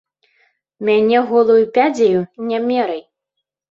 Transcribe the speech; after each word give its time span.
Мяне 0.89 1.21
голаю 1.33 1.61
пядзяю 1.79 2.19
не 2.51 2.67
мерай! 2.69 3.09